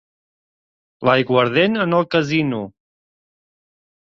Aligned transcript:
L'aiguardent, 1.09 1.77
en 1.83 1.93
el 1.99 2.09
casino. 2.17 2.63